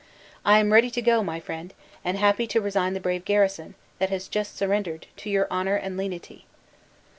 [0.43, 4.09] I am ready to go, my friend, and happy to resign the brave garrison, that
[4.09, 6.47] has just surrendered, to your honor and lenity."